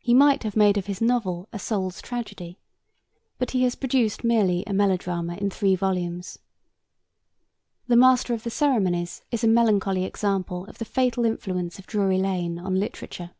He 0.00 0.12
might 0.12 0.42
have 0.42 0.56
made 0.56 0.76
of 0.76 0.86
his 0.86 1.00
novel 1.00 1.48
'A 1.52 1.60
Soul's 1.60 2.02
Tragedy,' 2.02 2.58
but 3.38 3.52
he 3.52 3.62
has 3.62 3.76
produced 3.76 4.24
merely 4.24 4.64
a 4.66 4.72
melodrama 4.72 5.36
in 5.36 5.50
three 5.50 5.76
volumes. 5.76 6.40
The 7.86 7.94
Master 7.94 8.34
of 8.34 8.42
the 8.42 8.50
Ceremonies 8.50 9.22
is 9.30 9.44
a 9.44 9.46
melancholy 9.46 10.04
example 10.04 10.64
of 10.66 10.78
the 10.78 10.84
fatal 10.84 11.24
influence 11.24 11.78
of 11.78 11.86
Drury 11.86 12.18
Lane 12.18 12.58
on 12.58 12.74
literature. 12.80 13.30